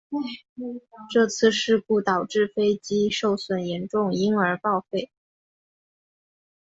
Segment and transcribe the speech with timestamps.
[1.11, 5.11] 这次事故导致飞机受损严重因而报废。